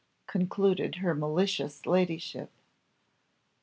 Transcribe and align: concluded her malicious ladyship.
concluded 0.25 0.95
her 0.95 1.13
malicious 1.13 1.85
ladyship. 1.85 2.49